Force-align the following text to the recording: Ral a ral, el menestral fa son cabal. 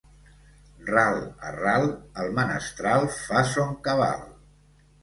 Ral 0.87 1.19
a 1.49 1.53
ral, 1.57 1.85
el 2.25 2.35
menestral 2.41 3.07
fa 3.21 3.47
son 3.55 3.79
cabal. 3.91 4.31